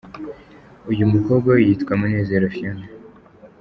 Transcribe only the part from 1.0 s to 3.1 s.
mukobwa we yitwa Munezero Phionah.